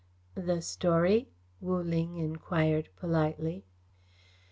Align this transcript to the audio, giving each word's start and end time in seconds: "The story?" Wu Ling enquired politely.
"The 0.33 0.63
story?" 0.63 1.27
Wu 1.59 1.77
Ling 1.77 2.17
enquired 2.17 2.89
politely. 2.95 3.65